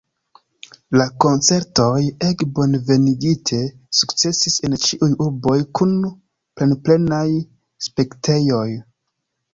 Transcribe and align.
La 0.99 1.05
koncertoj, 1.23 1.99
ege 2.29 2.47
bonvenigite, 2.59 3.59
sukcesis 3.99 4.57
en 4.69 4.77
ĉiuj 4.87 5.11
urboj 5.27 5.59
kun 5.81 5.95
plenplenaj 6.59 7.25
spektejoj. 7.91 8.67